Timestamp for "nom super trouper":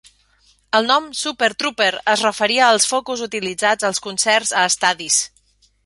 0.91-1.91